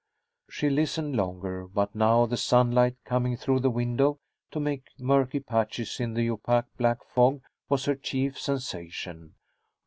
[0.49, 4.17] She listened longer, but now the sunlight coming through the window
[4.49, 9.35] to make murky patches in the opaque black fog was her chief sensation.